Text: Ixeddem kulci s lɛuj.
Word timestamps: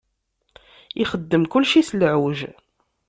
Ixeddem 1.03 1.43
kulci 1.51 1.81
s 1.87 1.89
lɛuj. 1.99 2.39